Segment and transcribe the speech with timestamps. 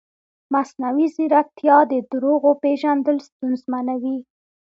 [0.53, 4.17] مصنوعي ځیرکتیا د دروغو پېژندل ستونزمنوي.